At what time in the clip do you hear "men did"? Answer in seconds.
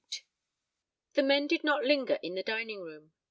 1.27-1.63